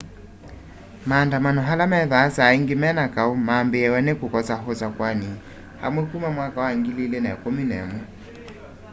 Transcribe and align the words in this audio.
maandamano 1.09 1.59
ala 1.71 1.85
methwaa 1.91 2.33
saa 2.35 2.55
ingi 2.57 2.75
me 2.81 2.89
na 2.97 3.05
kau 3.15 3.33
mambiiaw'a 3.47 3.99
ni 4.05 4.13
kukosa 4.19 4.55
usakuani 4.71 5.29
amwe 5.85 6.01
kuma 6.09 6.29
2011 6.35 7.97